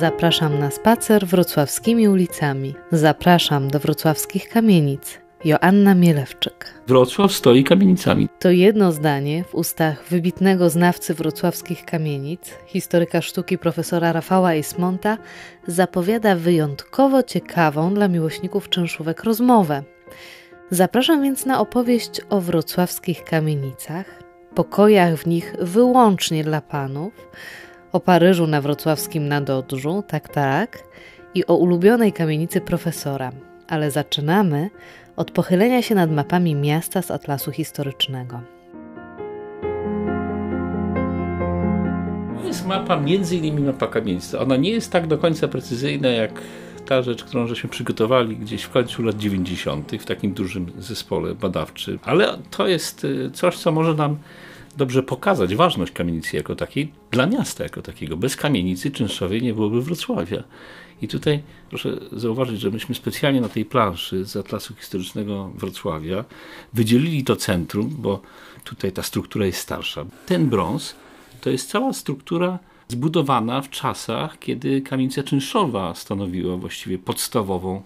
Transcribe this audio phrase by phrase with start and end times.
[0.00, 2.74] Zapraszam na spacer wrocławskimi ulicami.
[2.92, 5.18] Zapraszam do wrocławskich kamienic.
[5.44, 6.74] Joanna Mielewczyk.
[6.86, 8.28] Wrocław stoi kamienicami.
[8.38, 15.18] To jedno zdanie w ustach wybitnego znawcy wrocławskich kamienic, historyka sztuki profesora Rafała Ismonta,
[15.66, 19.82] zapowiada wyjątkowo ciekawą dla miłośników czynszówek rozmowę.
[20.70, 24.06] Zapraszam więc na opowieść o wrocławskich kamienicach,
[24.54, 27.12] pokojach w nich wyłącznie dla panów,
[27.96, 30.78] o Paryżu na wrocławskim nadodrzu, tak, tak,
[31.34, 33.32] i o ulubionej kamienicy profesora.
[33.68, 34.70] Ale zaczynamy
[35.16, 38.40] od pochylenia się nad mapami miasta z atlasu historycznego.
[42.40, 44.34] To jest mapa, między innymi mapa kamienic.
[44.34, 46.40] Ona nie jest tak do końca precyzyjna jak
[46.86, 49.92] ta rzecz, którą żeśmy przygotowali gdzieś w końcu lat 90.
[49.92, 51.98] w takim dużym zespole badawczym.
[52.04, 54.16] Ale to jest y, coś, co może nam
[54.76, 58.16] dobrze pokazać ważność kamienicy jako takiej dla miasta jako takiego.
[58.16, 60.44] Bez kamienicy czynszowej nie byłoby Wrocławia.
[61.02, 66.24] I tutaj proszę zauważyć, że myśmy specjalnie na tej planszy z Atlasu Historycznego Wrocławia
[66.72, 68.22] wydzielili to centrum, bo
[68.64, 70.04] tutaj ta struktura jest starsza.
[70.26, 70.94] Ten brąz
[71.40, 72.58] to jest cała struktura
[72.88, 77.82] zbudowana w czasach, kiedy kamienica czynszowa stanowiła właściwie podstawową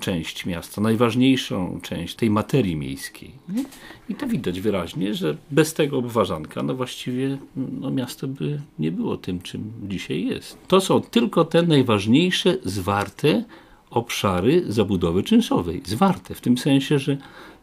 [0.00, 3.32] część miasta, najważniejszą część tej materii miejskiej.
[4.08, 9.16] I to widać wyraźnie, że bez tego obwarzanka, no właściwie no miasto by nie było
[9.16, 10.58] tym, czym dzisiaj jest.
[10.68, 13.44] To są tylko te najważniejsze, zwarte
[13.90, 15.82] obszary zabudowy czynszowej.
[15.84, 17.16] Zwarte, w tym sensie, że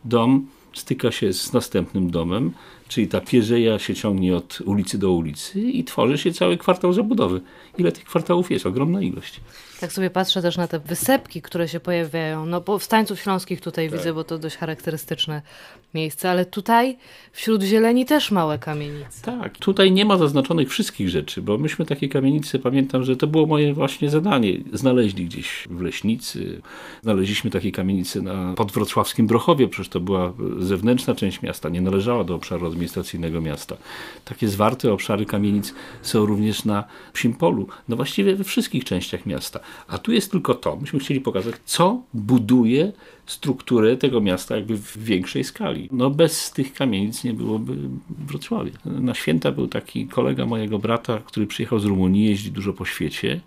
[0.05, 2.51] dom styka się z następnym domem,
[2.87, 7.41] czyli ta pierzeja się ciągnie od ulicy do ulicy i tworzy się cały kwartał zabudowy.
[7.77, 8.65] Ile tych kwartałów jest?
[8.65, 9.41] Ogromna ilość.
[9.79, 12.45] Tak sobie patrzę też na te wysepki, które się pojawiają.
[12.45, 13.97] No powstańców śląskich tutaj tak.
[13.97, 15.41] widzę, bo to dość charakterystyczne
[15.93, 16.97] miejsce, ale tutaj
[17.31, 19.21] wśród zieleni też małe kamienice.
[19.21, 23.45] Tak, tutaj nie ma zaznaczonych wszystkich rzeczy, bo myśmy takie kamienice, pamiętam, że to było
[23.45, 24.57] moje właśnie zadanie.
[24.73, 26.61] Znaleźli gdzieś w Leśnicy,
[27.03, 32.35] znaleźliśmy takie kamienice na podwrocławskim Brochowie, przecież to była zewnętrzna część miasta, nie należała do
[32.35, 33.77] obszaru administracyjnego miasta.
[34.25, 39.59] Takie zwarte obszary kamienic są również na Psim Polu, no właściwie we wszystkich częściach miasta.
[39.87, 40.75] A tu jest tylko to.
[40.75, 42.91] Myśmy chcieli pokazać, co buduje
[43.25, 45.89] strukturę tego miasta jakby w większej skali.
[45.91, 47.73] No bez tych kamienic nie byłoby
[48.09, 48.71] Wrocławia.
[48.85, 53.41] Na święta był taki kolega mojego brata, który przyjechał z Rumunii, jeździ dużo po świecie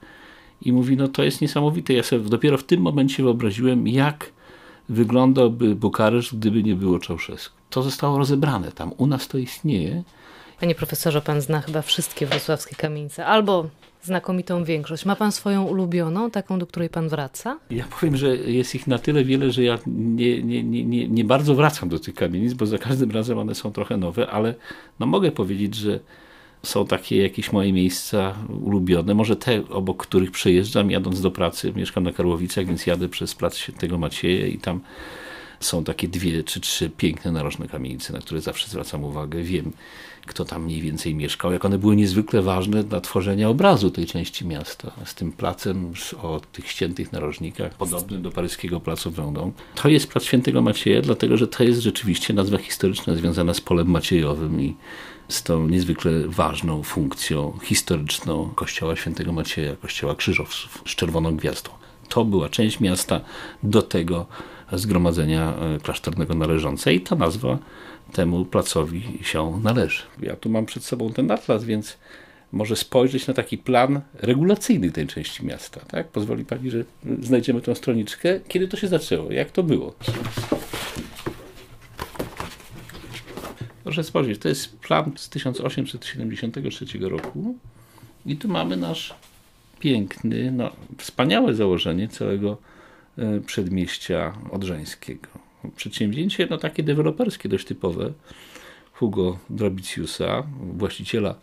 [0.63, 1.93] i mówi, no to jest niesamowite.
[1.93, 4.33] Ja sobie dopiero w tym momencie wyobraziłem, jak
[4.89, 7.57] wyglądałby Bukareszt, gdyby nie było Czałszewsku.
[7.71, 8.93] To zostało rozebrane tam.
[8.97, 10.03] U nas to istnieje.
[10.61, 13.69] Panie profesorze, pan zna chyba wszystkie wrocławskie kamienice, albo
[14.03, 15.05] znakomitą większość.
[15.05, 17.59] Ma pan swoją ulubioną, taką, do której pan wraca?
[17.71, 21.25] Ja powiem, że jest ich na tyle wiele, że ja nie, nie, nie, nie, nie
[21.25, 24.55] bardzo wracam do tych kamienic, bo za każdym razem one są trochę nowe, ale
[25.01, 26.01] no mogę powiedzieć, że
[26.63, 31.73] są takie jakieś moje miejsca ulubione, może te, obok których przejeżdżam jadąc do pracy.
[31.77, 34.81] Mieszkam na Karłowicach, więc jadę przez Plac Świętego Macieja i tam
[35.61, 39.43] są takie dwie czy trzy piękne narożne kamienice, na które zawsze zwracam uwagę.
[39.43, 39.73] Wiem,
[40.27, 44.47] kto tam mniej więcej mieszkał, jak one były niezwykle ważne dla tworzenia obrazu tej części
[44.47, 44.93] miasta.
[45.05, 45.93] Z tym placem
[46.23, 49.51] o tych ściętych narożnikach, podobnym do paryskiego placu Vendôme.
[49.75, 53.91] To jest plac Świętego Macieja, dlatego że to jest rzeczywiście nazwa historyczna związana z polem
[53.91, 54.75] Maciejowym i
[55.29, 61.71] z tą niezwykle ważną funkcją historyczną kościoła Świętego Macieja, kościoła krzyżowców z czerwoną gwiazdą.
[62.09, 63.21] To była część miasta
[63.63, 64.27] do tego
[64.73, 67.59] zgromadzenia e, klasztornego należące i ta nazwa
[68.13, 70.03] temu placowi się należy.
[70.23, 71.97] Ja tu mam przed sobą ten atlas, więc
[72.53, 75.81] może spojrzeć na taki plan regulacyjny tej części miasta.
[75.81, 76.09] Tak?
[76.09, 76.85] Pozwoli Pani, że
[77.23, 78.41] znajdziemy tą stroniczkę.
[78.49, 79.33] Kiedy to się zaczęło?
[79.33, 79.95] Jak to było?
[83.99, 87.57] Proszę spojrzeć, to jest plan z 1873 roku
[88.27, 89.15] i tu mamy nasz
[89.81, 92.57] piękny, no, wspaniałe założenie całego
[93.19, 95.29] e, przedmieścia odrzeńskiego.
[95.77, 98.13] Przedsięwzięcie no, takie deweloperskie, dość typowe.
[98.93, 101.35] Hugo Drabiciusa, właściciela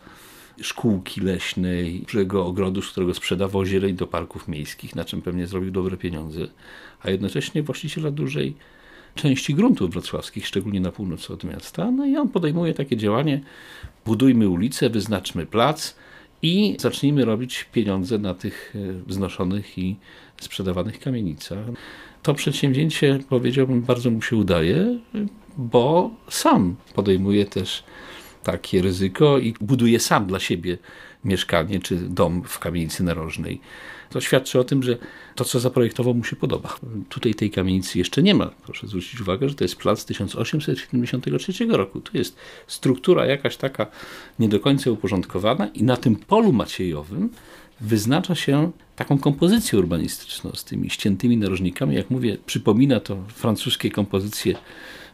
[0.60, 5.70] szkółki leśnej, dużego ogrodu, z którego sprzedawał zieleń do parków miejskich, na czym pewnie zrobił
[5.70, 6.40] dobre pieniądze,
[7.02, 8.56] a jednocześnie właściciela dużej
[9.16, 11.90] części gruntów wrocławskich, szczególnie na północ od miasta.
[11.90, 13.40] No i on podejmuje takie działanie,
[14.06, 15.94] budujmy ulicę, wyznaczmy plac
[16.42, 19.96] i zacznijmy robić pieniądze na tych e, wznoszonych i
[20.40, 21.58] sprzedawanych kamienicach.
[22.22, 24.98] To przedsięwzięcie, powiedziałbym, bardzo mu się udaje,
[25.56, 27.84] bo sam podejmuje też
[28.42, 30.78] takie ryzyko i buduje sam dla siebie
[31.26, 33.60] mieszkanie czy dom w kamienicy narożnej.
[34.10, 34.98] To świadczy o tym, że
[35.34, 36.76] to, co zaprojektował, mu się podoba.
[37.08, 38.46] Tutaj tej kamienicy jeszcze nie ma.
[38.46, 42.00] Proszę zwrócić uwagę, że to jest plac 1873 roku.
[42.00, 42.36] Tu jest
[42.66, 43.86] struktura jakaś taka
[44.38, 47.30] nie do końca uporządkowana i na tym polu maciejowym
[47.80, 51.94] wyznacza się taką kompozycję urbanistyczną z tymi ściętymi narożnikami.
[51.94, 54.56] Jak mówię, przypomina to francuskie kompozycje,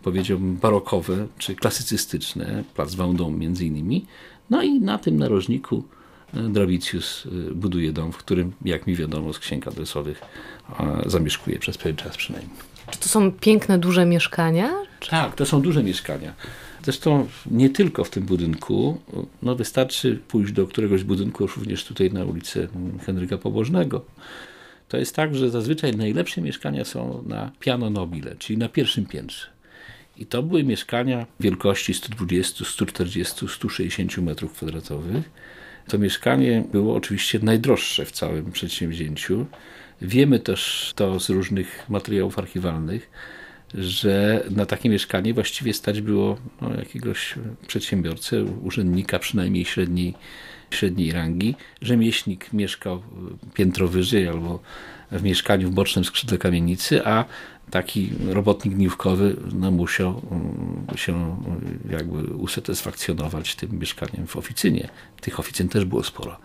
[0.02, 4.04] powiedziałbym, barokowe czy klasycystyczne, Plac Vendôme między innymi.
[4.50, 5.84] No i na tym narożniku
[6.32, 10.20] Dravicius e, buduje dom, w którym, jak mi wiadomo z księg adresowych,
[11.06, 12.56] zamieszkuje przez pewien czas przynajmniej.
[12.90, 14.70] Czy to są piękne, duże mieszkania?
[15.10, 16.34] Tak, to są duże mieszkania.
[16.84, 19.00] Zresztą nie tylko w tym budynku,
[19.42, 22.68] no wystarczy pójść do któregoś budynku, również tutaj na ulicy
[23.06, 24.04] Henryka Pobożnego.
[24.88, 29.46] To jest tak, że zazwyczaj najlepsze mieszkania są na piano nobile, czyli na pierwszym piętrze.
[30.16, 35.30] I to były mieszkania wielkości 120, 140, 160 metrów kwadratowych.
[35.88, 39.46] To mieszkanie było oczywiście najdroższe w całym przedsięwzięciu.
[40.02, 43.10] Wiemy też to z różnych materiałów archiwalnych,
[43.74, 47.34] że na takie mieszkanie właściwie stać było no, jakiegoś
[47.66, 50.14] przedsiębiorcę, urzędnika przynajmniej średniej,
[50.72, 51.54] średniej rangi.
[51.82, 53.02] Rzemieślnik mieszkał
[53.54, 54.60] piętro wyżej albo
[55.12, 57.24] w mieszkaniu w bocznym skrzydle kamienicy, a
[57.70, 61.36] taki robotnik dniówkowy no, musiał mm, się
[61.90, 64.88] jakby usatysfakcjonować tym mieszkaniem w oficynie.
[65.20, 66.36] Tych oficyn też było sporo.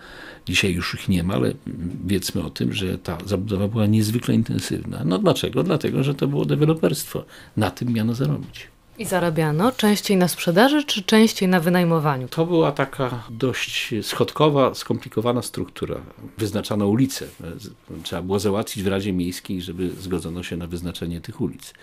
[0.46, 1.54] Dzisiaj już ich nie ma, ale
[2.06, 5.04] wiedzmy o tym, że ta zabudowa była niezwykle intensywna.
[5.06, 5.64] No dlaczego?
[5.64, 7.26] Dlatego, że to było deweloperstwo.
[7.58, 8.68] Na tym miano zarobić.
[9.00, 12.28] I zarabiano częściej na sprzedaży, czy częściej na wynajmowaniu?
[12.28, 15.96] To była taka dość schodkowa, skomplikowana struktura.
[16.38, 17.26] Wyznaczano ulice.
[18.04, 21.74] Trzeba było załatwić w Radzie Miejskiej, żeby zgodzono się na wyznaczenie tych ulic.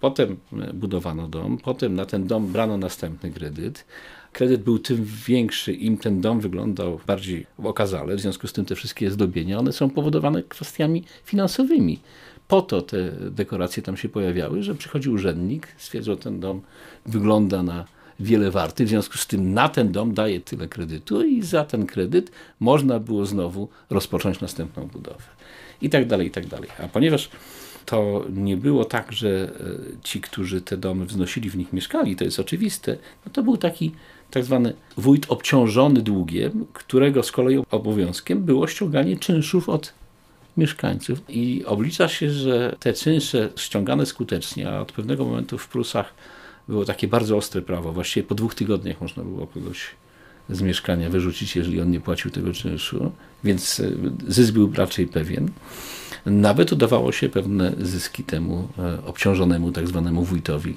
[0.00, 0.36] Potem
[0.74, 3.84] budowano dom, potem na ten dom brano następny kredyt.
[4.32, 8.74] Kredyt był tym większy, im ten dom wyglądał bardziej okazale, w związku z tym te
[8.74, 12.00] wszystkie zdobienia, one są powodowane kwestiami finansowymi
[12.48, 16.60] po to te dekoracje tam się pojawiały, że przychodzi urzędnik, stwierdzał, ten dom
[17.06, 17.84] wygląda na
[18.20, 21.86] wiele warty, w związku z tym na ten dom daje tyle kredytu i za ten
[21.86, 25.24] kredyt można było znowu rozpocząć następną budowę.
[25.82, 26.68] I tak dalej, i tak dalej.
[26.84, 27.30] A ponieważ
[27.86, 32.24] to nie było tak, że e, ci, którzy te domy wznosili, w nich mieszkali, to
[32.24, 32.96] jest oczywiste,
[33.26, 33.92] no to był taki
[34.30, 39.92] tak zwany wójt obciążony długiem, którego z kolei obowiązkiem było ściąganie czynszów od
[40.56, 41.22] mieszkańców.
[41.28, 46.14] I oblicza się, że te czynsze ściągane skutecznie, a od pewnego momentu w Prusach
[46.68, 47.92] było takie bardzo ostre prawo.
[47.92, 49.90] Właściwie po dwóch tygodniach można było kogoś
[50.50, 53.12] z mieszkania wyrzucić, jeżeli on nie płacił tego czynszu,
[53.44, 53.90] więc e,
[54.28, 55.48] zysk był raczej pewien.
[56.26, 60.76] Nawet udawało się pewne zyski temu e, obciążonemu tak zwanemu wójtowi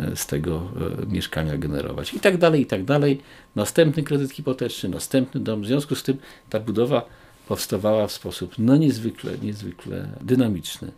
[0.00, 0.68] e, z tego
[1.08, 2.14] mieszkania generować.
[2.14, 3.20] I tak dalej, i tak dalej.
[3.56, 5.62] Następny kredyt hipoteczny, następny dom.
[5.62, 6.16] W związku z tym
[6.50, 7.08] ta budowa
[7.48, 10.92] powstawała w sposób no niezwykle, niezwykle dynamiczny.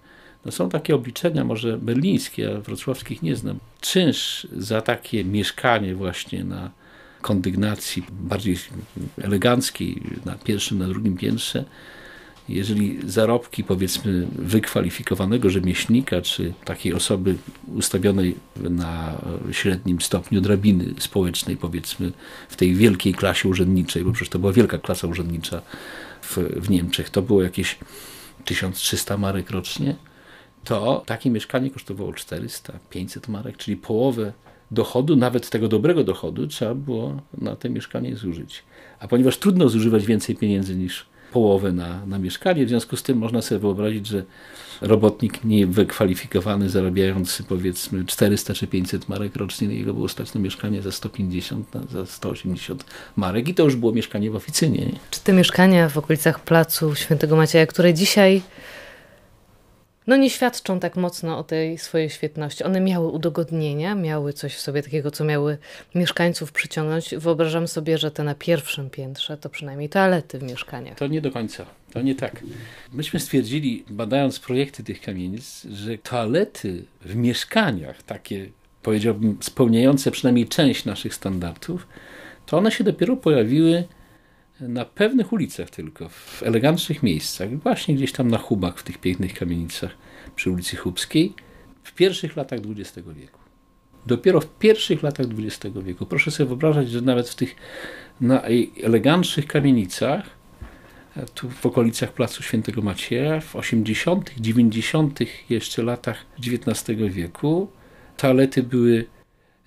[0.44, 3.58] No są takie obliczenia, może berlińskie, a wrocławskich nie znam.
[3.80, 6.70] Czynsz za takie mieszkanie właśnie na
[7.20, 8.56] kondygnacji bardziej
[9.22, 11.64] eleganckiej, na pierwszym, na drugim piętrze,
[12.48, 17.36] jeżeli zarobki powiedzmy wykwalifikowanego rzemieślnika, czy takiej osoby
[17.76, 19.14] ustawionej na
[19.52, 22.12] średnim stopniu drabiny społecznej, powiedzmy
[22.48, 25.62] w tej wielkiej klasie urzędniczej, bo przecież to była wielka klasa urzędnicza
[26.22, 27.78] w, w Niemczech, to było jakieś
[28.44, 29.96] 1300 marek rocznie,
[30.64, 34.32] to takie mieszkanie kosztowało 400, 500 marek, czyli połowę
[34.70, 38.64] dochodu, nawet tego dobrego dochodu, trzeba było na te mieszkanie zużyć.
[38.98, 42.66] A ponieważ trudno zużywać więcej pieniędzy niż połowę na, na mieszkanie.
[42.66, 44.24] W związku z tym można sobie wyobrazić, że
[44.80, 50.92] robotnik niewykwalifikowany, zarabiający powiedzmy 400 czy 500 marek rocznie, jego było stać na mieszkanie za
[50.92, 52.84] 150, za 180
[53.16, 54.78] marek i to już było mieszkanie w oficynie.
[54.78, 54.98] Nie?
[55.10, 58.42] Czy te mieszkania w okolicach Placu Świętego Macieja, które dzisiaj
[60.10, 62.64] no nie świadczą tak mocno o tej swojej świetności.
[62.64, 65.58] One miały udogodnienia, miały coś w sobie takiego, co miały
[65.94, 67.14] mieszkańców przyciągnąć.
[67.14, 70.98] Wyobrażam sobie, że te na pierwszym piętrze to przynajmniej toalety w mieszkaniach.
[70.98, 71.66] To nie do końca.
[71.92, 72.42] To nie tak.
[72.92, 78.48] Myśmy stwierdzili, badając projekty tych kamienic, że toalety w mieszkaniach, takie
[78.82, 81.86] powiedziałbym spełniające przynajmniej część naszych standardów,
[82.46, 83.84] to one się dopiero pojawiły
[84.60, 89.34] na pewnych ulicach tylko, w elegancznych miejscach, właśnie gdzieś tam na Hubach, w tych pięknych
[89.34, 89.90] kamienicach
[90.36, 91.34] przy ulicy Chubskiej,
[91.82, 93.38] w pierwszych latach XX wieku.
[94.06, 96.06] Dopiero w pierwszych latach XX wieku.
[96.06, 97.56] Proszę sobie wyobrażać, że nawet w tych
[98.20, 100.24] najeleganczych kamienicach,
[101.16, 105.18] e, tu w okolicach Placu Świętego Macieja, w 80., 90.
[105.50, 107.68] jeszcze latach XIX wieku,
[108.16, 109.06] toalety były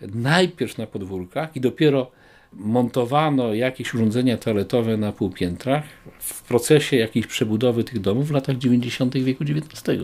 [0.01, 2.11] najpierw na podwórkach i dopiero
[2.57, 5.83] montowano jakieś urządzenia toaletowe na półpiętrach
[6.19, 9.17] w procesie jakiejś przebudowy tych domów w latach 90.
[9.17, 10.01] wieku XIX.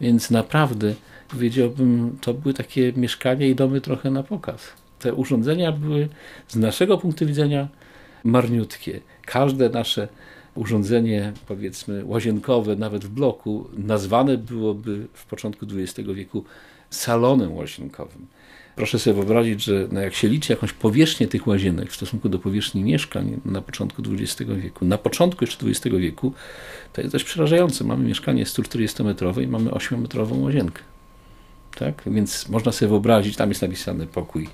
[0.00, 0.94] Więc naprawdę
[1.28, 4.72] powiedziałbym, to były takie mieszkania i domy trochę na pokaz.
[4.98, 6.08] Te urządzenia były
[6.48, 7.68] z naszego punktu widzenia
[8.24, 9.00] marniutkie.
[9.24, 10.08] Każde nasze
[10.54, 16.44] urządzenie, powiedzmy, łazienkowe, nawet w bloku, nazwane byłoby w początku XX wieku
[16.90, 18.26] salonem łazienkowym.
[18.76, 22.38] Proszę sobie wyobrazić, że no jak się liczy jakąś powierzchnię tych łazienek w stosunku do
[22.38, 26.32] powierzchni mieszkań na początku XX wieku, na początku jeszcze XX wieku,
[26.92, 27.84] to jest dość przerażające.
[27.84, 30.82] Mamy mieszkanie 140-metrowe i mamy 8-metrową łazienkę.
[31.78, 32.02] Tak?
[32.06, 34.48] Więc można sobie wyobrazić, tam jest napisany pokój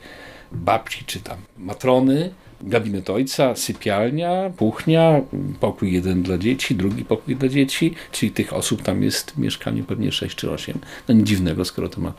[0.53, 5.21] babci czy tam matrony, gabinet ojca, sypialnia, kuchnia,
[5.61, 9.85] pokój jeden dla dzieci, drugi pokój dla dzieci, czyli tych osób tam jest w mieszkaniu
[9.85, 10.79] pewnie 6 czy 8.
[11.09, 12.13] No nic dziwnego, skoro to ma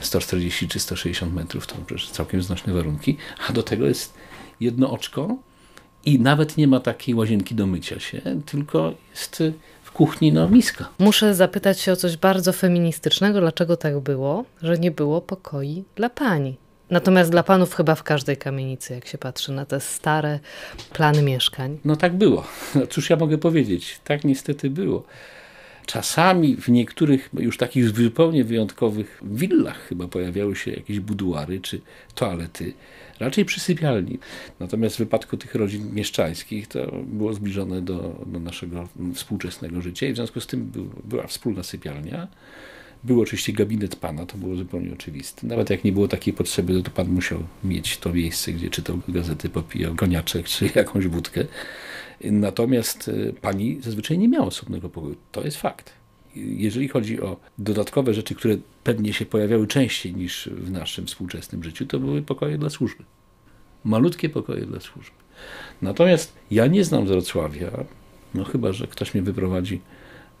[0.00, 3.16] 140 czy 160 metrów, to przecież całkiem znośne warunki,
[3.48, 4.14] a do tego jest
[4.60, 5.36] jedno oczko
[6.04, 9.42] i nawet nie ma takiej łazienki do mycia się, tylko jest
[9.82, 10.88] w kuchni no, miska.
[10.98, 16.10] Muszę zapytać się o coś bardzo feministycznego, dlaczego tak było, że nie było pokoi dla
[16.10, 16.56] pani.
[16.90, 20.40] Natomiast dla panów chyba w każdej kamienicy, jak się patrzy na te stare
[20.92, 21.78] plany mieszkań.
[21.84, 22.46] No tak było.
[22.74, 24.00] No cóż ja mogę powiedzieć?
[24.04, 25.04] Tak niestety było.
[25.86, 31.80] Czasami w niektórych już takich zupełnie wyjątkowych willach chyba pojawiały się jakieś buduary czy
[32.14, 32.72] toalety,
[33.20, 34.18] raczej przy sypialni.
[34.60, 40.12] Natomiast w wypadku tych rodzin mieszczańskich to było zbliżone do, do naszego współczesnego życia i
[40.12, 42.28] w związku z tym był, była wspólna sypialnia
[43.04, 45.46] był oczywiście gabinet pana, to było zupełnie oczywiste.
[45.46, 49.48] Nawet jak nie było takiej potrzeby, to pan musiał mieć to miejsce, gdzie czytał gazety,
[49.48, 51.44] popijał goniaczek czy jakąś wódkę.
[52.24, 55.16] Natomiast e, pani zazwyczaj nie miała osobnego pokoju.
[55.32, 55.92] To jest fakt.
[56.36, 61.86] Jeżeli chodzi o dodatkowe rzeczy, które pewnie się pojawiały częściej niż w naszym współczesnym życiu,
[61.86, 63.04] to były pokoje dla służby.
[63.84, 65.16] Malutkie pokoje dla służby.
[65.82, 67.70] Natomiast ja nie znam Wrocławia,
[68.34, 69.80] no chyba, że ktoś mnie wyprowadzi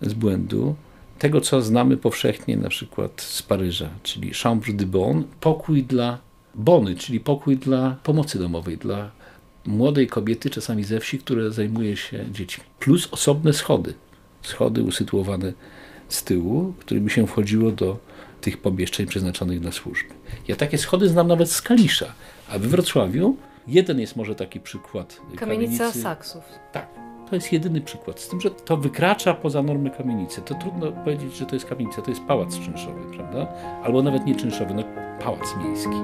[0.00, 0.76] z błędu,
[1.18, 6.18] tego, co znamy powszechnie na przykład z Paryża, czyli chambre de bonne, pokój dla
[6.54, 9.10] bony, czyli pokój dla pomocy domowej, dla
[9.66, 12.64] młodej kobiety, czasami ze wsi, która zajmuje się dziećmi.
[12.78, 13.94] Plus osobne schody.
[14.42, 15.52] Schody usytuowane
[16.08, 17.98] z tyłu, którymi się wchodziło do
[18.40, 20.14] tych pomieszczeń przeznaczonych dla służby.
[20.48, 22.12] Ja takie schody znam nawet z Kalisza,
[22.48, 25.20] a we Wrocławiu jeden jest może taki przykład.
[25.36, 26.02] Kamienica kamienicy.
[26.02, 26.44] Saksów.
[26.72, 26.88] Tak,
[27.30, 28.20] to jest jedyny przykład.
[28.20, 30.40] Z tym, że to wykracza poza normy kamienicy.
[30.42, 33.46] To trudno powiedzieć, że to jest kamienica, to jest pałac czynszowy, prawda?
[33.82, 34.82] Albo nawet nie czynszowy, no
[35.24, 35.96] pałac miejski.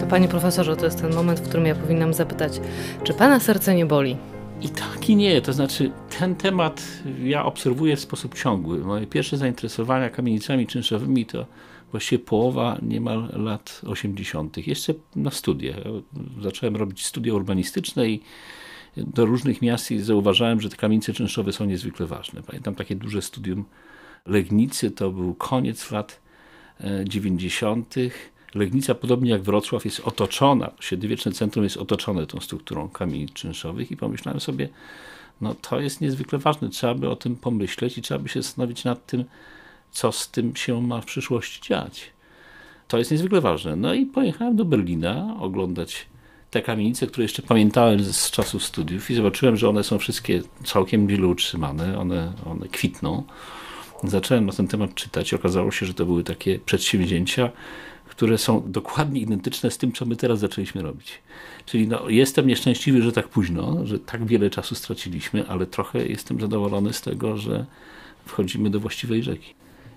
[0.00, 2.60] To panie profesorze, to jest ten moment, w którym ja powinnam zapytać,
[3.04, 4.16] czy pana serce nie boli?
[4.62, 6.82] I tak i nie, to znaczy ten temat
[7.22, 8.78] ja obserwuję w sposób ciągły.
[8.78, 11.46] Moje pierwsze zainteresowania kamienicami czynszowymi to
[11.90, 14.66] właściwie połowa niemal lat 80.
[14.66, 15.76] Jeszcze na studiach.
[16.42, 18.20] Zacząłem robić studia urbanistyczne i
[18.96, 22.42] do różnych miast i zauważałem, że te kamienice czynszowe są niezwykle ważne.
[22.42, 23.64] Pamiętam takie duże studium
[24.26, 26.20] Legnicy, to był koniec lat
[27.04, 27.94] 90.
[27.98, 28.10] E,
[28.54, 33.96] Legnica, podobnie jak Wrocław, jest otoczona, średniowieczne centrum jest otoczone tą strukturą kamienic czynszowych i
[33.96, 34.68] pomyślałem sobie,
[35.40, 38.84] no to jest niezwykle ważne, trzeba by o tym pomyśleć i trzeba by się zastanowić
[38.84, 39.24] nad tym,
[39.90, 42.10] co z tym się ma w przyszłości dziać.
[42.88, 43.76] To jest niezwykle ważne.
[43.76, 46.06] No i pojechałem do Berlina oglądać
[46.50, 51.10] te kamienice, które jeszcze pamiętałem z czasów studiów i zobaczyłem, że one są wszystkie całkiem
[51.10, 53.22] źle utrzymane, one, one kwitną.
[54.04, 55.34] Zacząłem na ten temat czytać.
[55.34, 57.50] Okazało się, że to były takie przedsięwzięcia,
[58.08, 61.22] które są dokładnie identyczne z tym, co my teraz zaczęliśmy robić.
[61.66, 66.40] Czyli no, jestem nieszczęśliwy, że tak późno, że tak wiele czasu straciliśmy, ale trochę jestem
[66.40, 67.66] zadowolony z tego, że
[68.26, 69.54] wchodzimy do właściwej rzeki.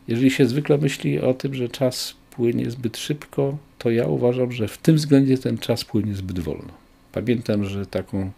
[0.09, 4.67] Jeżeli się zwykle myśli o tym, że czas płynie zbyt szybko, to ja uważam, że
[4.67, 6.73] w tym względzie ten czas płynie zbyt wolno.
[7.11, 8.31] Pamiętam, że taką,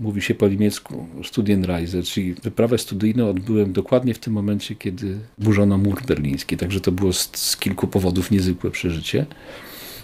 [0.00, 5.78] mówi się po niemiecku, Studienreise, czyli wyprawę studyjną odbyłem dokładnie w tym momencie, kiedy burzono
[5.78, 6.56] mur berliński.
[6.56, 9.26] Także to było z, z kilku powodów niezwykłe przeżycie.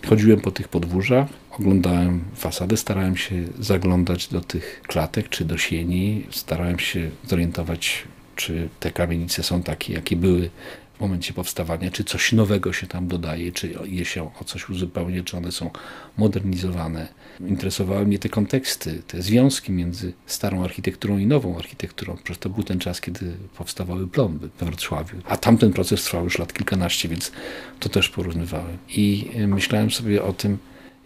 [0.07, 6.27] Chodziłem po tych podwórzach, oglądałem fasadę, starałem się zaglądać do tych klatek czy do sieni,
[6.31, 8.05] starałem się zorientować,
[8.37, 10.51] czy te kamienice są takie, jakie były
[10.99, 15.25] w momencie powstawania, czy coś nowego się tam dodaje, czy je się o coś uzupełnia,
[15.25, 15.71] czy one są
[16.17, 17.09] modernizowane.
[17.41, 22.17] Interesowały mnie te konteksty, te związki między starą architekturą i nową architekturą.
[22.17, 26.39] Przecież to był ten czas, kiedy powstawały plomby we Wrocławiu, a tamten proces trwał już
[26.39, 27.33] lat kilkanaście, więc
[27.81, 28.79] to też porównywałem.
[28.89, 30.59] I e, myślałem sobie o tym,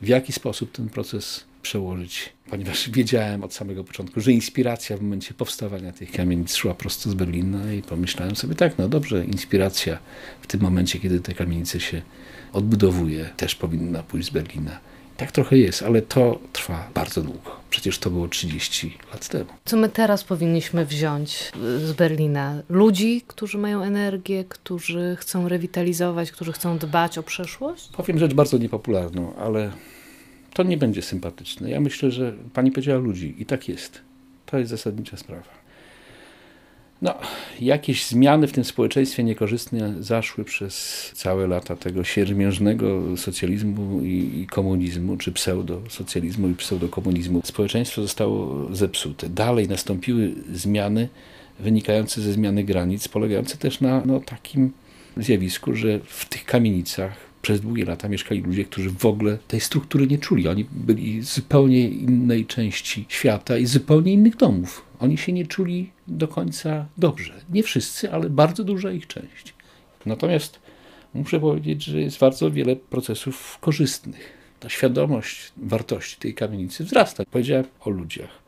[0.02, 5.35] w jaki sposób ten proces przełożyć, ponieważ wiedziałem od samego początku, że inspiracja w momencie
[5.35, 9.99] powstawania tych kamienic szła prosto z Berlina i pomyślałem sobie, tak, no dobrze, inspiracja
[10.40, 12.02] w tym momencie, kiedy te kamienice się
[12.52, 14.80] odbudowuje, też powinna pójść z Berlina.
[15.16, 17.50] Tak trochę jest, ale to trwa bardzo długo.
[17.71, 19.50] Przecież to było 30 lat temu.
[19.64, 21.52] Co my teraz powinniśmy wziąć
[21.85, 22.62] z Berlina?
[22.68, 27.88] Ludzi, którzy mają energię, którzy chcą rewitalizować, którzy chcą dbać o przeszłość?
[27.97, 29.73] Powiem rzecz bardzo niepopularną, ale
[30.54, 31.71] to nie będzie sympatyczne.
[31.71, 34.00] Ja myślę, że pani powiedziała ludzi i tak jest.
[34.47, 35.62] To jest zasadnicza sprawa.
[37.02, 37.14] No,
[37.61, 44.47] jakieś zmiany w tym społeczeństwie niekorzystne zaszły przez całe lata tego siermiężnego socjalizmu i, i
[44.47, 47.40] komunizmu, czy pseudosocjalizmu i pseudokomunizmu.
[47.44, 49.28] Społeczeństwo zostało zepsute.
[49.28, 51.09] Dalej nastąpiły zmiany
[51.61, 54.73] wynikające ze zmiany granic, polegające też na no, takim
[55.16, 60.06] zjawisku, że w tych kamienicach przez długie lata mieszkali ludzie, którzy w ogóle tej struktury
[60.06, 60.49] nie czuli.
[60.49, 64.84] Oni byli z zupełnie innej części świata i zupełnie innych domów.
[64.99, 67.34] Oni się nie czuli do końca dobrze.
[67.50, 69.54] Nie wszyscy, ale bardzo duża ich część.
[70.06, 70.61] Natomiast
[71.14, 74.32] muszę powiedzieć, że jest bardzo wiele procesów korzystnych.
[74.61, 77.25] Ta świadomość wartości tej kamienicy wzrasta.
[77.30, 78.41] Powiedziałem o ludziach.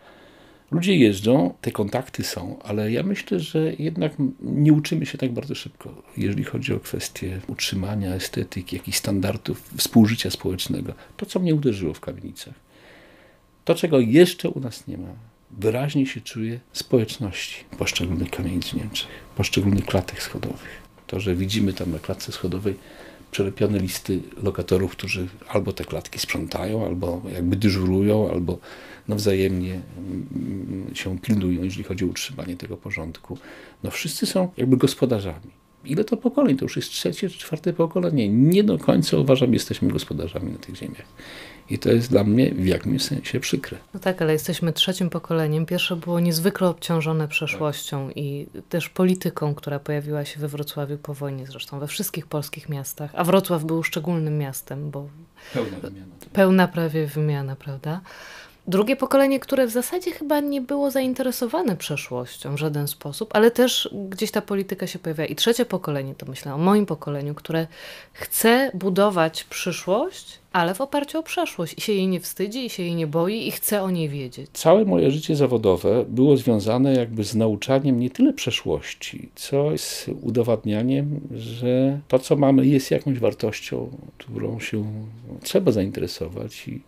[0.71, 5.55] Ludzie jeżdżą, te kontakty są, ale ja myślę, że jednak nie uczymy się tak bardzo
[5.55, 10.95] szybko, jeżeli chodzi o kwestie utrzymania estetyki, jakichś standardów współżycia społecznego.
[11.17, 12.55] To, co mnie uderzyło w kamienicach.
[13.65, 15.09] To, czego jeszcze u nas nie ma,
[15.51, 20.83] wyraźnie się czuje społeczności poszczególnych kamienic w Niemczech, poszczególnych klatek schodowych.
[21.07, 22.75] To, że widzimy tam na klatce schodowej
[23.35, 28.59] przelepione listy lokatorów, którzy albo te klatki sprzątają, albo jakby dyżurują, albo
[29.09, 33.39] no wzajemnie mm, się pilnują, jeżeli chodzi o utrzymanie tego porządku.
[33.83, 35.51] No wszyscy są jakby gospodarzami.
[35.85, 36.57] Ile to pokoleń?
[36.57, 38.29] To już jest trzecie czy czwarte pokolenie.
[38.29, 41.07] Nie do końca uważam, jesteśmy gospodarzami na tych ziemiach.
[41.71, 43.79] I to jest dla mnie w jakimś sensie przykre.
[43.95, 45.67] No tak, ale jesteśmy trzecim pokoleniem.
[45.67, 48.17] Pierwsze było niezwykle obciążone przeszłością tak.
[48.17, 53.11] i też polityką, która pojawiła się we Wrocławiu po wojnie, zresztą we wszystkich polskich miastach.
[53.15, 55.09] A Wrocław był szczególnym miastem, bo
[55.55, 56.15] pełna wymiana.
[56.21, 56.29] Tak.
[56.29, 58.01] Pełna prawie wymiana, prawda?
[58.69, 63.89] Drugie pokolenie, które w zasadzie chyba nie było zainteresowane przeszłością w żaden sposób, ale też
[64.09, 65.25] gdzieś ta polityka się pojawia.
[65.25, 67.67] I trzecie pokolenie, to myślę o moim pokoleniu, które
[68.13, 72.83] chce budować przyszłość, ale w oparciu o przeszłość i się jej nie wstydzi, i się
[72.83, 74.51] jej nie boi, i chce o niej wiedzieć.
[74.53, 81.21] Całe moje życie zawodowe było związane jakby z nauczaniem nie tyle przeszłości, co z udowadnianiem,
[81.35, 84.85] że to, co mamy, jest jakąś wartością, którą się
[85.43, 86.81] trzeba zainteresować i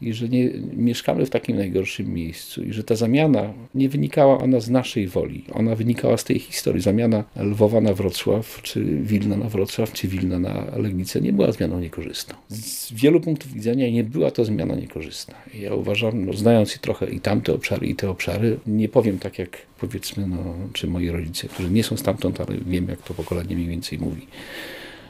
[0.00, 4.60] i że nie mieszkamy w takim najgorszym miejscu i że ta zamiana nie wynikała ona
[4.60, 6.82] z naszej woli, ona wynikała z tej historii.
[6.82, 11.80] Zamiana Lwowa na Wrocław, czy Wilna na Wrocław, czy Wilna na Legnicę nie była zmianą
[11.80, 12.34] niekorzystną.
[12.48, 15.34] Z wielu punktów widzenia nie była to zmiana niekorzystna.
[15.54, 19.38] Ja uważam, no, znając i trochę i tamte obszary, i te obszary, nie powiem tak
[19.38, 23.56] jak powiedzmy, no, czy moi rodzice, którzy nie są stamtąd, ale wiem jak to pokolenie
[23.56, 24.26] mniej więcej mówi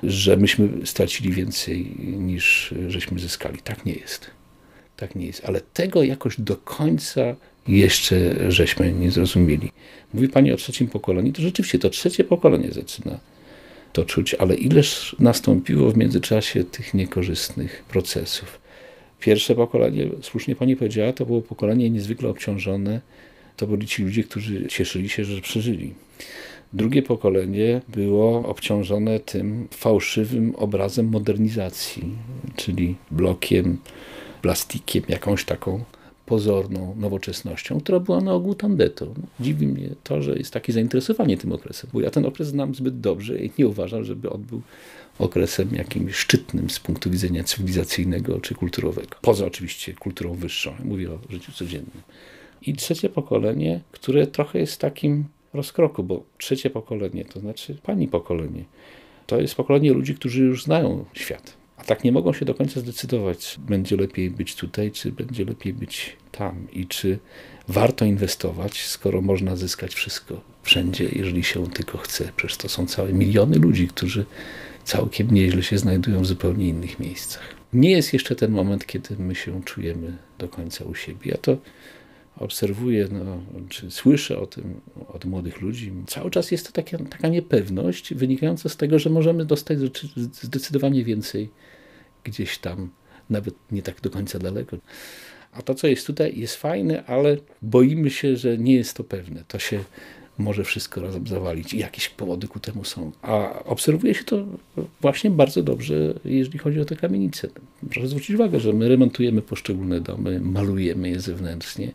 [0.02, 3.58] że myśmy stracili więcej niż żeśmy zyskali.
[3.58, 4.30] Tak nie jest.
[4.96, 5.44] Tak nie jest.
[5.44, 7.36] Ale tego jakoś do końca
[7.68, 9.72] jeszcze żeśmy nie zrozumieli.
[10.14, 13.20] Mówi Pani o trzecim pokoleniu, to rzeczywiście to trzecie pokolenie zaczyna
[13.96, 18.60] to czuć, ale ileż nastąpiło w międzyczasie tych niekorzystnych procesów.
[19.20, 23.00] Pierwsze pokolenie, słusznie Pani powiedziała, to było pokolenie niezwykle obciążone.
[23.56, 25.94] To byli ci ludzie, którzy cieszyli się, że przeżyli.
[26.72, 32.04] Drugie pokolenie było obciążone tym fałszywym obrazem modernizacji,
[32.56, 33.78] czyli blokiem,
[34.42, 35.84] plastikiem, jakąś taką
[36.26, 39.14] pozorną nowoczesnością, która była na ogół tandetą.
[39.16, 42.74] No, dziwi mnie to, że jest takie zainteresowanie tym okresem, bo ja ten okres znam
[42.74, 44.62] zbyt dobrze i nie uważam, żeby on był
[45.18, 49.16] okresem jakimś szczytnym z punktu widzenia cywilizacyjnego czy kulturowego.
[49.22, 52.02] Poza oczywiście kulturą wyższą, mówię o życiu codziennym.
[52.62, 58.64] I trzecie pokolenie, które trochę jest takim rozkroku, bo trzecie pokolenie, to znaczy pani pokolenie,
[59.26, 61.55] to jest pokolenie ludzi, którzy już znają świat
[61.86, 66.16] tak nie mogą się do końca zdecydować, będzie lepiej być tutaj, czy będzie lepiej być
[66.32, 67.18] tam i czy
[67.68, 72.32] warto inwestować, skoro można zyskać wszystko wszędzie, jeżeli się tylko chce.
[72.36, 74.24] Przecież to są całe miliony ludzi, którzy
[74.84, 77.42] całkiem nieźle się znajdują w zupełnie innych miejscach.
[77.72, 81.30] Nie jest jeszcze ten moment, kiedy my się czujemy do końca u siebie.
[81.30, 81.56] Ja to
[82.36, 85.92] obserwuję, no, czy słyszę o tym od młodych ludzi.
[86.06, 89.78] Cały czas jest to taka, taka niepewność wynikająca z tego, że możemy dostać
[90.32, 91.50] zdecydowanie więcej
[92.26, 92.90] gdzieś tam,
[93.30, 94.76] nawet nie tak do końca daleko.
[95.52, 99.44] A to, co jest tutaj, jest fajne, ale boimy się, że nie jest to pewne.
[99.48, 99.84] To się
[100.38, 103.12] może wszystko razem zawalić i jakieś powody ku temu są.
[103.22, 104.46] A obserwuje się to
[105.00, 107.48] właśnie bardzo dobrze, jeżeli chodzi o te kamienice.
[107.90, 111.92] Proszę zwrócić uwagę, że my remontujemy poszczególne domy, malujemy je zewnętrznie.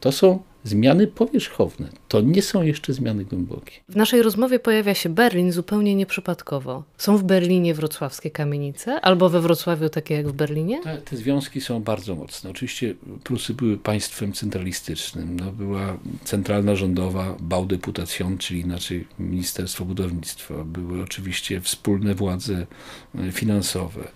[0.00, 1.88] To są zmiany powierzchowne.
[2.08, 3.72] To nie są jeszcze zmiany głębokie.
[3.88, 6.84] W naszej rozmowie pojawia się Berlin zupełnie nieprzypadkowo.
[6.98, 10.82] Są w Berlinie wrocławskie kamienice, albo we Wrocławiu takie jak w Berlinie?
[10.82, 12.50] Te, te związki są bardzo mocne.
[12.50, 12.94] Oczywiście
[13.24, 15.40] Prusy były państwem centralistycznym.
[15.40, 20.54] No, była centralna rządowa Baudeputacjon, czyli inaczej Ministerstwo Budownictwa.
[20.64, 22.66] Były oczywiście wspólne władze
[23.18, 24.08] e, finansowe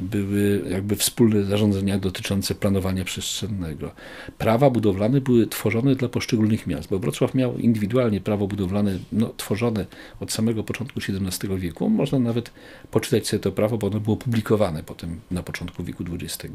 [0.00, 3.92] były jakby wspólne zarządzenia dotyczące planowania przestrzennego.
[4.38, 9.86] Prawa budowlane były tworzone dla poszczególnych miast, bo Wrocław miał indywidualnie prawo budowlane no, tworzone
[10.20, 11.90] od samego początku XVII wieku.
[11.90, 12.50] Można nawet
[12.90, 16.54] poczytać sobie to prawo, bo ono było publikowane potem na początku wieku XX.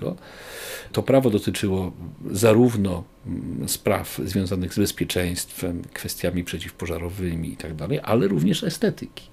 [0.91, 1.91] To prawo dotyczyło
[2.31, 9.23] zarówno mm, spraw związanych z bezpieczeństwem, kwestiami przeciwpożarowymi itd., tak ale również estetyki,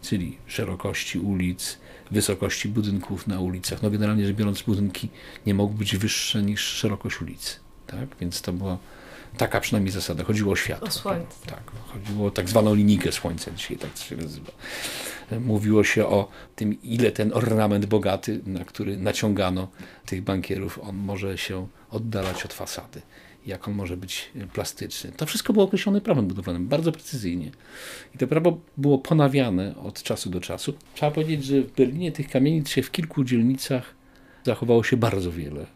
[0.00, 1.78] czyli szerokości ulic,
[2.10, 3.82] wysokości budynków na ulicach.
[3.82, 5.08] No generalnie rzecz biorąc, budynki
[5.46, 7.56] nie mogły być wyższe niż szerokość ulicy.
[7.86, 8.08] Tak?
[8.20, 8.78] Więc to była
[9.36, 10.24] taka przynajmniej zasada.
[10.24, 10.88] Chodziło o światło.
[10.88, 11.46] O słońce.
[11.46, 14.52] Tak, chodziło o tak zwaną linijkę słońca, dzisiaj tak się nazywa.
[15.40, 19.68] Mówiło się o tym, ile ten ornament bogaty, na który naciągano
[20.06, 23.02] tych bankierów, on może się oddalać od fasady
[23.48, 25.12] jak on może być plastyczny.
[25.16, 27.50] To wszystko było określone prawem budowlanym, bardzo precyzyjnie.
[28.14, 30.74] I to prawo było ponawiane od czasu do czasu.
[30.94, 33.94] Trzeba powiedzieć, że w Berlinie tych kamienic się w kilku dzielnicach
[34.44, 35.66] zachowało się bardzo wiele.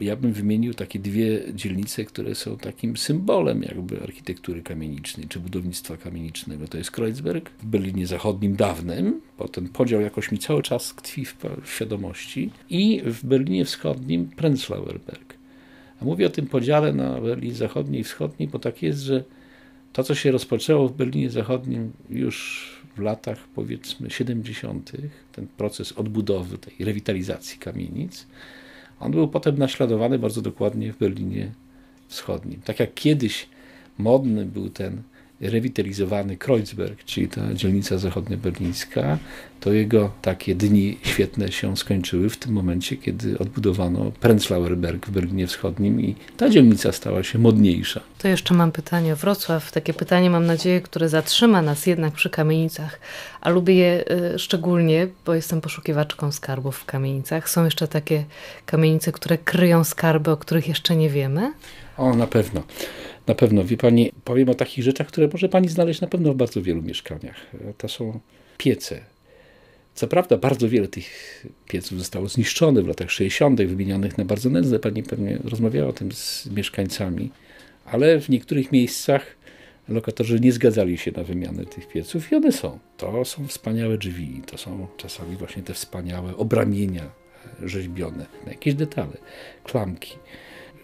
[0.00, 5.96] Ja bym wymienił takie dwie dzielnice, które są takim symbolem jakby architektury kamienicznej czy budownictwa
[5.96, 6.68] kamienicznego.
[6.68, 11.24] To jest Kreuzberg w Berlinie Zachodnim dawnym, bo ten podział jakoś mi cały czas tkwi
[11.24, 15.33] w świadomości i w Berlinie Wschodnim Prenzlauer Berg.
[16.00, 19.24] Mówię o tym podziale na Berlin Zachodni i Wschodni, bo tak jest, że
[19.92, 24.92] to, co się rozpoczęło w Berlinie Zachodnim już w latach powiedzmy 70.,
[25.32, 28.26] ten proces odbudowy, tej rewitalizacji kamienic,
[29.00, 31.52] on był potem naśladowany bardzo dokładnie w Berlinie
[32.08, 32.60] Wschodnim.
[32.64, 33.48] Tak jak kiedyś
[33.98, 35.02] modny był ten
[35.50, 39.18] rewitalizowany Kreuzberg, czyli ta dzielnica zachodnioberlińska,
[39.60, 45.10] to jego takie dni świetne się skończyły w tym momencie, kiedy odbudowano Prenzlauer Berg w
[45.10, 48.00] Berlinie Wschodnim i ta dzielnica stała się modniejsza.
[48.18, 49.72] To jeszcze mam pytanie o Wrocław.
[49.72, 53.00] Takie pytanie mam nadzieję, które zatrzyma nas jednak przy kamienicach,
[53.40, 54.04] a lubię je
[54.34, 57.48] y, szczególnie, bo jestem poszukiwaczką skarbów w kamienicach.
[57.48, 58.24] Są jeszcze takie
[58.66, 61.52] kamienice, które kryją skarby, o których jeszcze nie wiemy?
[61.96, 62.62] O, na pewno.
[63.26, 66.36] Na pewno, wie Pani, powiem o takich rzeczach, które może Pani znaleźć na pewno w
[66.36, 67.36] bardzo wielu mieszkaniach.
[67.78, 68.20] To są
[68.58, 69.00] piece.
[69.94, 74.78] Co prawda bardzo wiele tych pieców zostało zniszczonych w latach 60., wymienionych na bardzo nędzne.
[74.78, 77.30] Pani pewnie rozmawiała o tym z mieszkańcami,
[77.84, 79.36] ale w niektórych miejscach
[79.88, 82.78] lokatorzy nie zgadzali się na wymianę tych pieców i one są.
[82.96, 87.10] To są wspaniałe drzwi, to są czasami właśnie te wspaniałe obramienia
[87.62, 89.16] rzeźbione, jakieś detale,
[89.64, 90.12] klamki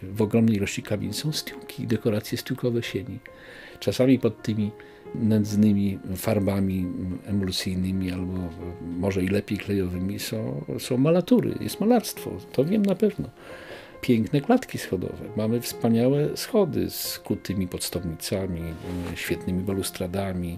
[0.03, 3.19] w ogromnej ilości kabin są stiuki, dekoracje stiukowe sieni.
[3.79, 4.71] Czasami pod tymi
[5.15, 6.85] nędznymi farbami
[7.25, 8.33] emulsyjnymi albo
[8.99, 13.29] może i lepiej klejowymi są, są malatury, jest malarstwo, to wiem na pewno.
[14.01, 15.25] Piękne klatki schodowe.
[15.37, 18.61] Mamy wspaniałe schody z kutymi podstawnicami,
[19.15, 20.57] świetnymi balustradami,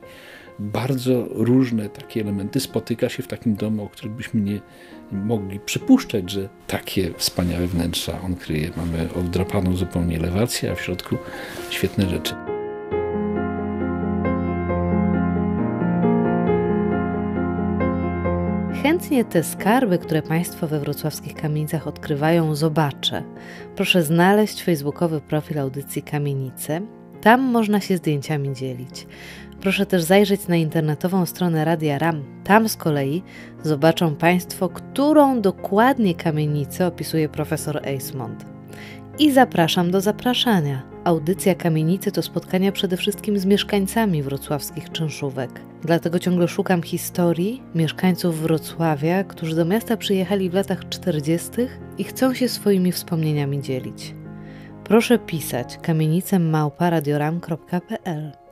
[0.59, 4.59] bardzo różne takie elementy spotyka się w takim domu, o którym byśmy nie
[5.11, 8.71] mogli przypuszczać, że takie wspaniałe wnętrza on kryje.
[8.77, 11.17] Mamy oddrapaną zupełnie elewację, a w środku
[11.69, 12.35] świetne rzeczy.
[18.83, 23.23] Chętnie te skarby, które Państwo we wrocławskich kamienicach odkrywają, zobaczę.
[23.75, 26.81] Proszę znaleźć facebookowy profil audycji Kamienice.
[27.21, 29.07] Tam można się zdjęciami dzielić.
[29.63, 32.23] Proszę też zajrzeć na internetową stronę Radia RAM.
[32.43, 33.23] Tam z kolei
[33.63, 38.45] zobaczą Państwo, którą dokładnie kamienicę opisuje profesor Eismont.
[39.19, 40.81] I zapraszam do zapraszania.
[41.03, 45.61] Audycja Kamienicy to spotkania przede wszystkim z mieszkańcami wrocławskich czynszówek.
[45.81, 51.49] Dlatego ciągle szukam historii mieszkańców Wrocławia, którzy do miasta przyjechali w latach 40.
[51.97, 54.15] i chcą się swoimi wspomnieniami dzielić.
[54.83, 58.42] Proszę pisać kamienicemmałpa.radioram.pl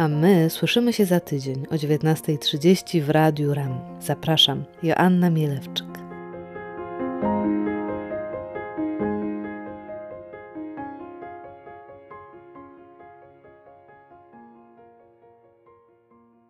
[0.00, 3.80] a my słyszymy się za tydzień o 19.30 w Radiu RAM.
[4.00, 5.89] Zapraszam, Joanna Mielewczyk.